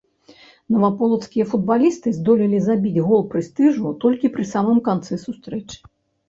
Наваполацкія 0.75 1.45
футбалісты 1.51 2.13
здолелі 2.17 2.61
забіць 2.69 3.03
гол 3.11 3.21
прэстыжу 3.35 3.93
толькі 4.07 4.33
пры 4.39 4.49
самым 4.55 4.81
канцы 4.89 5.21
сустрэчы. 5.27 5.77